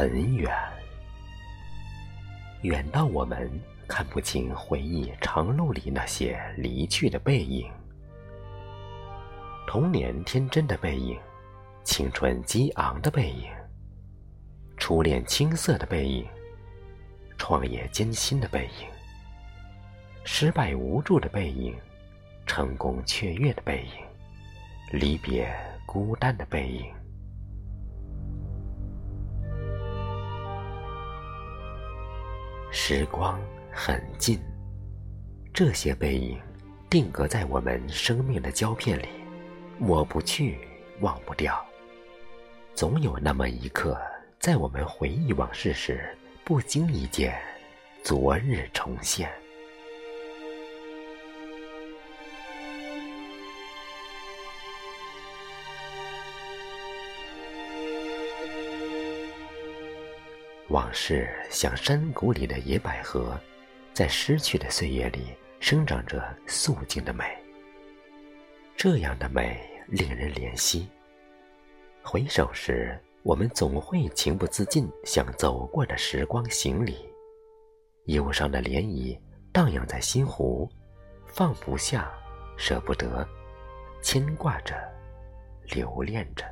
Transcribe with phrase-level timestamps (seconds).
[0.00, 0.50] 很远，
[2.62, 3.50] 远到我们
[3.86, 7.70] 看不清回忆长路里那些离去的背影。
[9.66, 11.20] 童年天真的背影，
[11.84, 13.50] 青春激昂的背影，
[14.78, 16.26] 初恋青涩的背影，
[17.36, 18.88] 创业艰辛的背影，
[20.24, 21.76] 失败无助的背影，
[22.46, 25.54] 成功雀跃的背影，离别
[25.84, 26.90] 孤单的背影。
[32.72, 33.40] 时光
[33.72, 34.38] 很近，
[35.52, 36.40] 这些背影
[36.88, 39.08] 定格在我们生命的胶片里，
[39.76, 40.56] 抹不去，
[41.00, 41.60] 忘不掉。
[42.72, 44.00] 总有那么一刻，
[44.38, 47.36] 在我们回忆往事时，不经意间，
[48.04, 49.28] 昨日重现。
[60.70, 63.36] 往事像山谷里的野百合，
[63.92, 67.24] 在失去的岁月里生长着素净的美。
[68.76, 70.88] 这样的美令人怜惜。
[72.04, 77.04] 回首时，我们总会情不自禁向走过的时光行礼。
[78.04, 79.18] 忧伤的涟漪
[79.52, 80.70] 荡漾在心湖，
[81.26, 82.12] 放不下，
[82.56, 83.28] 舍不得，
[84.02, 84.76] 牵挂着，
[85.74, 86.44] 留恋着。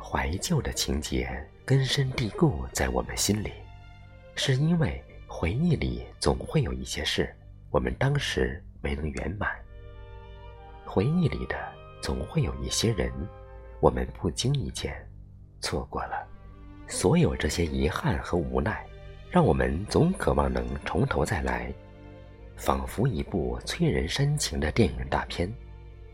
[0.00, 1.28] 怀旧的情节。
[1.64, 3.52] 根深蒂固在我们心里，
[4.34, 7.32] 是因为回忆里总会有一些事，
[7.70, 9.48] 我们当时没能圆满；
[10.84, 11.56] 回忆里的
[12.02, 13.12] 总会有一些人，
[13.78, 14.92] 我们不经意间
[15.60, 16.26] 错过了。
[16.88, 18.84] 所有这些遗憾和无奈，
[19.30, 21.72] 让我们总渴望能从头再来，
[22.56, 25.50] 仿佛一部催人煽情的电影大片，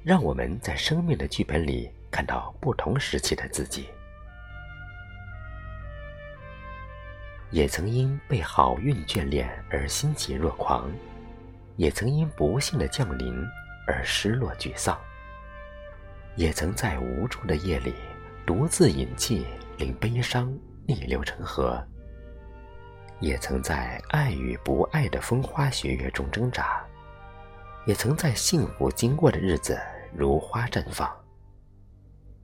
[0.04, 3.88] 让我们在生命的剧本里看到不同时期的自己。
[7.50, 10.90] 也曾因被好运眷恋而欣喜若狂，
[11.76, 13.42] 也曾因不幸的降临
[13.86, 14.98] 而失落沮丧，
[16.36, 17.94] 也曾在无助的夜里
[18.44, 19.46] 独自饮泣，
[19.78, 20.54] 令悲伤
[20.86, 21.82] 逆流成河，
[23.18, 26.84] 也曾在爱与不爱的风花雪月中挣扎，
[27.86, 29.80] 也曾在幸福经过的日子
[30.14, 31.10] 如花绽放，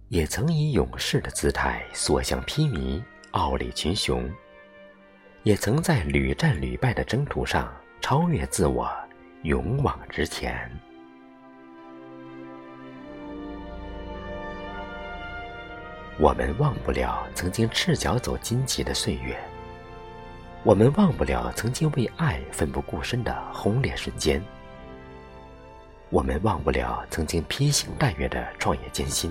[0.08, 4.26] 也曾以勇士的姿态所向披靡，傲立群雄。
[5.44, 8.90] 也曾在屡战屡败的征途上超越自我，
[9.42, 10.70] 勇往直前。
[16.18, 19.38] 我们忘不了曾经赤脚走荆棘的岁月，
[20.62, 24.42] 我们忘不了曾经为爱奋不顾身的轰烈瞬间，
[26.08, 29.30] 我们忘不了曾经披星戴月的创业艰辛，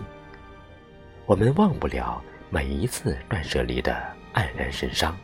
[1.25, 2.22] 我们忘不了
[2.52, 4.00] 每一次断舍离的
[4.35, 5.18] 黯然神伤。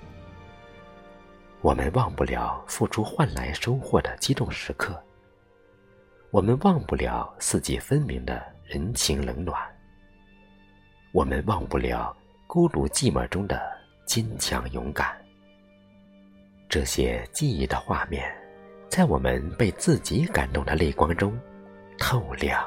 [1.62, 4.98] 我们忘不了付出换来收获的激动时刻，
[6.32, 9.60] 我们忘不了四季分明的人情冷暖，
[11.12, 12.16] 我们忘不了
[12.48, 13.62] 孤独寂寞中的
[14.06, 15.14] 坚强勇敢。
[16.70, 18.34] 这些记忆的画面，
[18.88, 21.38] 在我们被自己感动的泪光中
[21.98, 22.66] 透亮。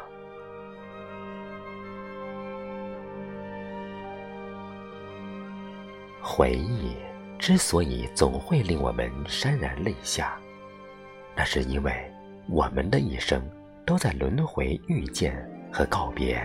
[6.20, 6.94] 回忆。
[7.42, 10.38] 之所以总会令我们潸然泪下，
[11.34, 11.92] 那是因为
[12.46, 13.42] 我们的一生
[13.84, 15.34] 都在轮回遇见
[15.72, 16.40] 和告别，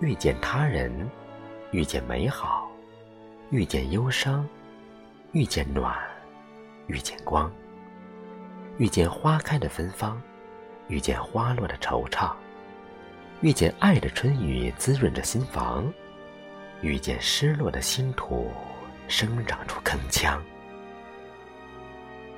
[0.00, 0.92] 遇见他人，
[1.72, 2.70] 遇见美好，
[3.50, 4.48] 遇见忧伤，
[5.32, 5.98] 遇见暖，
[6.86, 7.50] 遇见光，
[8.78, 10.22] 遇见花开的芬芳，
[10.86, 12.32] 遇见花落的惆怅，
[13.40, 15.92] 遇见爱的春雨滋润着心房。
[16.82, 18.50] 遇见失落的星土，
[19.06, 20.38] 生长出铿锵。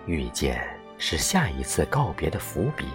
[0.06, 0.66] 遇见
[0.98, 2.86] 是下一次告别的伏笔，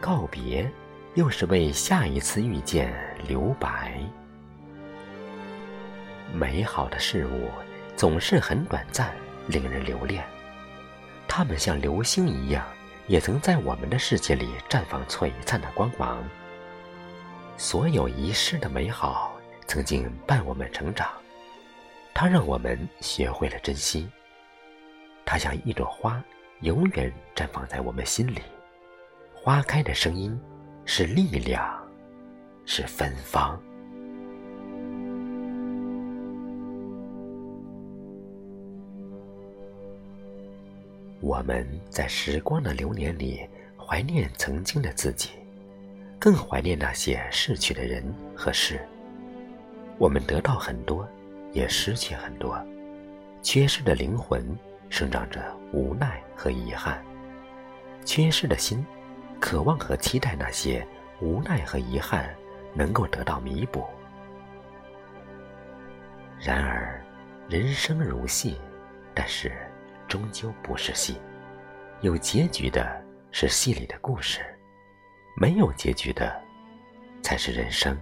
[0.00, 0.68] 告别
[1.14, 2.92] 又是为下一次遇见
[3.28, 4.00] 留白。
[6.32, 7.48] 美好的事物
[7.96, 9.14] 总是很短暂，
[9.46, 10.24] 令人留恋。
[11.28, 12.66] 它们像流星一样，
[13.06, 16.24] 也曾在我们的世界里绽放璀璨的光芒。
[17.56, 19.33] 所有遗失的美好。
[19.74, 21.10] 曾经伴我们成长，
[22.14, 24.08] 它让我们学会了珍惜。
[25.26, 26.22] 它像一朵花，
[26.60, 28.40] 永远绽放在我们心里。
[29.34, 30.40] 花开的声音
[30.84, 31.76] 是力量，
[32.64, 33.60] 是芬芳。
[41.20, 43.40] 我们在时光的流年里
[43.76, 45.30] 怀念曾经的自己，
[46.16, 48.04] 更怀念那些逝去的人
[48.36, 48.80] 和事。
[49.98, 51.08] 我们得到很多，
[51.52, 52.60] 也失去很多。
[53.42, 54.44] 缺失的灵魂
[54.88, 55.40] 生长着
[55.72, 57.02] 无奈和遗憾，
[58.04, 58.84] 缺失的心
[59.40, 60.86] 渴望和期待那些
[61.20, 62.34] 无奈和遗憾
[62.74, 63.84] 能够得到弥补。
[66.40, 67.02] 然而，
[67.48, 68.58] 人生如戏，
[69.14, 69.52] 但是
[70.08, 71.16] 终究不是戏。
[72.00, 73.00] 有结局的
[73.30, 74.40] 是戏里的故事，
[75.36, 76.34] 没有结局的
[77.22, 77.96] 才是人生。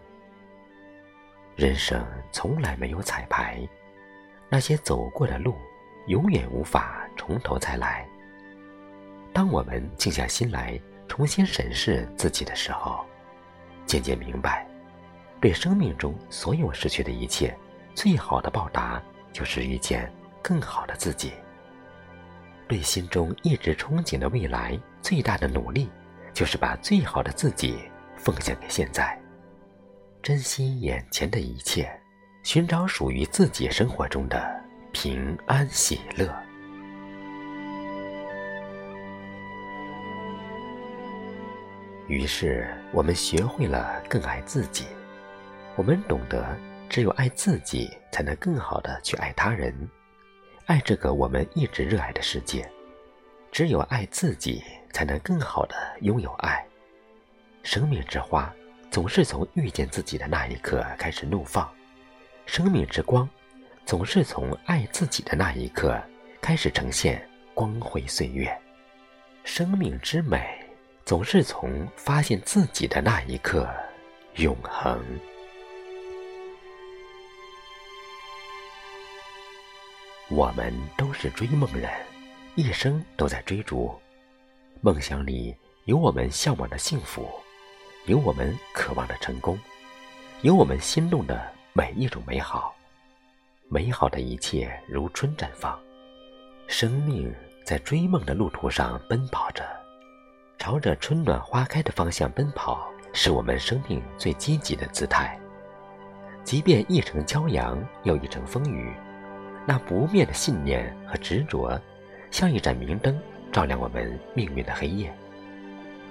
[1.54, 3.60] 人生从来没有彩排，
[4.49, 5.54] 那些走过的路，
[6.06, 8.06] 永远无法从头再来。
[9.32, 10.78] 当我们静下心来
[11.08, 13.04] 重新审视自己的时候，
[13.84, 14.66] 渐渐明白，
[15.40, 17.54] 对生命中所有失去的一切，
[17.94, 19.02] 最好的报答
[19.32, 20.10] 就是遇见
[20.43, 21.32] 更好的自己。
[22.66, 25.90] 对心中一直憧憬的未来，最大的努力，
[26.32, 27.78] 就是把最好的自己
[28.16, 29.20] 奉献给现在，
[30.22, 31.90] 珍惜眼前的一切，
[32.44, 36.32] 寻找属于自己生活中的平安喜乐。
[42.06, 44.84] 于是，我们学会了更爱自己，
[45.74, 46.56] 我们懂得，
[46.88, 49.75] 只有爱自己，才能更好的去爱他人。
[50.66, 52.70] 爱这个我们一直热爱的世界，
[53.50, 56.64] 只有爱自己，才能更好的拥有爱。
[57.64, 58.54] 生命之花
[58.92, 61.66] 总是从遇见自己的那一刻开始怒放，
[62.44, 63.26] 生命之光
[63.86, 65.98] 总是从爱自己的那一刻
[66.42, 68.54] 开始呈现光辉岁月，
[69.44, 70.62] 生命之美
[71.06, 73.66] 总是从发现自己的那一刻
[74.36, 75.02] 永恒。
[80.28, 81.90] 我们都是追梦人，
[82.56, 83.98] 一生都在追逐。
[84.82, 85.56] 梦想里
[85.86, 87.26] 有我们向往的幸福，
[88.06, 89.56] 有我们渴望的成功，
[90.40, 91.40] 有我们心动的
[91.72, 92.75] 每一种美好。
[93.69, 95.78] 美好的一切如春绽放，
[96.66, 97.32] 生命
[97.64, 99.64] 在追梦的路途上奔跑着，
[100.58, 105.38] 朝着春暖花开的方向奔跑，是我们生命最积极的姿态。
[106.43, 108.93] 即便一程骄阳，又一程风雨。
[109.64, 111.81] 那不灭的信念和执着，
[112.32, 113.16] 像一盏明灯，
[113.52, 115.14] 照亮我们命运的黑夜。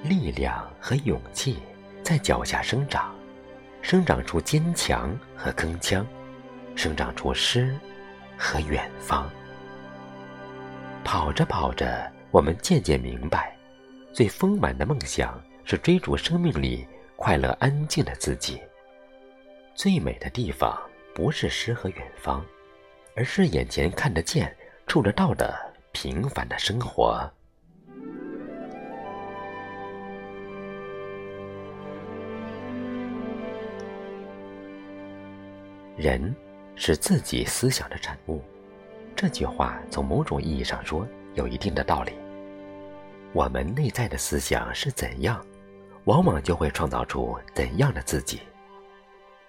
[0.04, 1.60] 力量和勇气
[2.04, 3.16] 在脚下生长，
[3.82, 6.06] 生长出坚强和铿锵，
[6.76, 7.76] 生长出诗
[8.38, 9.30] 和远方。
[11.04, 13.56] 跑着跑着，我们渐渐明白，
[14.14, 18.62] 最丰满的梦想是追逐生命里快乐安静的自己。
[19.76, 20.78] 最美的地方，
[21.16, 22.46] 不是诗和远方。
[23.14, 24.56] 而是眼前看得见、
[24.88, 25.54] 触得到的
[25.92, 27.30] 平凡的生活。
[36.02, 36.36] 人
[36.76, 38.42] 是自己思想的产物，
[39.16, 42.14] 这句话从某种意义上说有一定的道理。
[43.34, 45.46] 我们内在的思想是怎样，
[46.06, 48.42] 往往就会创造出怎样的自己。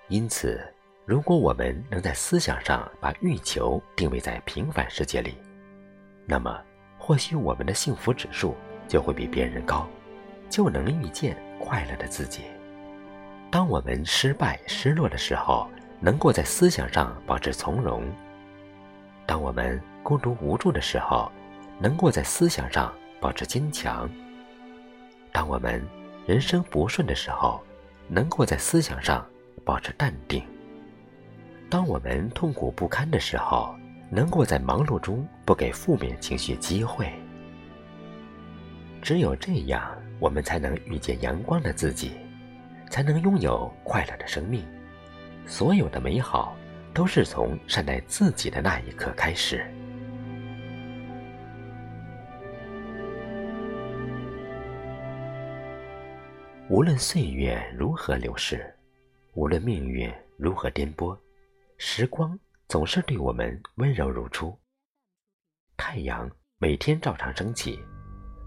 [0.09, 0.61] 因此。
[1.05, 5.37] 如果我们能在思想上把欲求定位在平凡世界里，
[6.27, 6.63] 那么
[6.97, 8.55] 或许我们的幸福指数
[8.87, 9.85] 就会比别人高，
[10.49, 12.43] 就能遇见快乐的自己。
[13.51, 15.69] 当我们失败、失落的时候，
[16.05, 18.03] 能够在思想上保持从容；
[19.25, 21.31] 当我们孤独无助的时候，
[21.79, 24.09] 能够在思想上保持坚强；
[25.31, 25.81] 当我们
[26.27, 27.63] 人生不顺的时候，
[28.09, 29.25] 能够在思想上
[29.65, 30.43] 保持淡定。
[31.71, 33.73] 当我们痛苦不堪的时候，
[34.11, 37.09] 能够在忙碌中不给负面情绪机会。
[39.01, 42.11] 只有这样，我们才能遇见阳光的自己，
[42.91, 44.67] 才能拥有快乐的生命。
[45.47, 46.57] 所有的美好，
[46.95, 49.65] 都是从善待自己的那一刻开始。
[56.69, 58.75] 无论岁月如何流逝，
[59.35, 61.17] 无论命运如何颠簸。
[61.77, 64.57] 时光总是对我们温柔如初。
[65.77, 67.79] 太阳每天照常升起，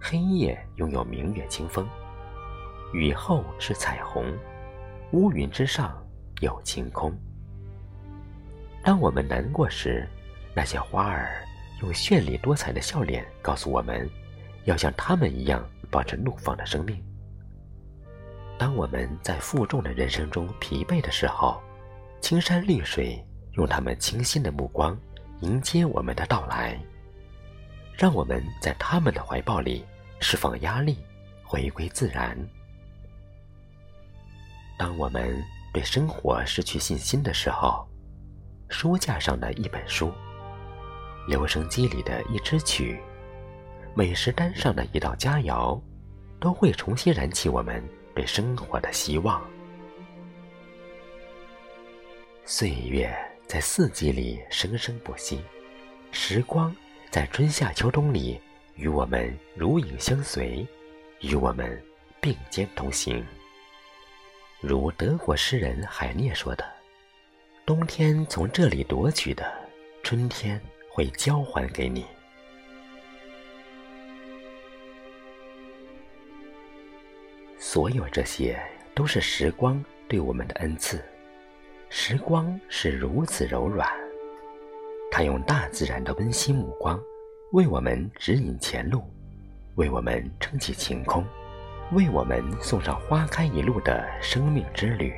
[0.01, 1.87] 黑夜拥有明月清风，
[2.93, 4.25] 雨后是彩虹，
[5.11, 6.01] 乌云之上
[6.41, 7.13] 有晴空。
[8.83, 10.07] 当我们难过时，
[10.53, 11.43] 那些花儿
[11.81, 14.09] 用绚丽多彩的笑脸告诉我们，
[14.65, 17.03] 要像他们一样保持怒放的生命。
[18.57, 21.61] 当我们在负重的人生中疲惫的时候，
[22.21, 23.21] 青山绿水
[23.53, 24.97] 用他们清新的目光
[25.41, 26.79] 迎接我们的到来，
[27.97, 29.83] 让我们在他们的怀抱里
[30.19, 30.97] 释放压力，
[31.43, 32.37] 回归自然。
[34.77, 35.43] 当我们
[35.75, 37.85] 对生活失去信心的时候，
[38.69, 40.09] 书架上的一本书，
[41.27, 42.97] 留声机里的一支曲，
[43.93, 45.77] 美食单上的一道佳肴，
[46.39, 47.83] 都会重新燃起我们
[48.15, 49.43] 对生活的希望。
[52.45, 53.13] 岁月
[53.45, 55.41] 在四季里生生不息，
[56.09, 56.73] 时光
[57.11, 58.39] 在春夏秋冬里
[58.75, 60.65] 与我们如影相随，
[61.19, 61.83] 与我们
[62.21, 63.21] 并肩同行。
[64.61, 66.65] 如德国诗人海涅说的
[67.65, 69.45] ：“冬天从这里夺取的，
[70.01, 70.59] 春天
[70.89, 72.05] 会交还给你。”
[77.59, 78.59] 所有这些
[78.93, 81.03] 都是时光对我们的恩赐。
[81.89, 83.87] 时光是如此柔软，
[85.11, 86.99] 它用大自然的温馨目光，
[87.51, 89.03] 为我们指引前路，
[89.75, 91.23] 为我们撑起晴空。
[91.91, 95.13] 为我们送上花开一路的生命之旅，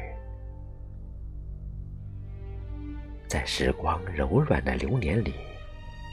[3.27, 5.33] 在时光柔软的流年里，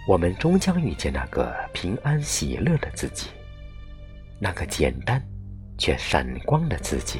[0.06, 3.30] 我们终将遇见那个平安喜乐的自己，
[4.38, 5.20] 那个简单
[5.76, 7.18] 却闪光的自己。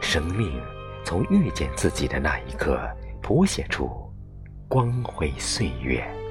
[0.00, 0.60] 生命
[1.04, 2.88] 从遇见自己的那一刻，
[3.20, 3.90] 谱写出
[4.68, 6.21] 光辉岁月。